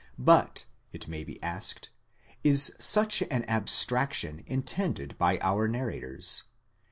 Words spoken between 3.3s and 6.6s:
abstraction in tended by our narrators?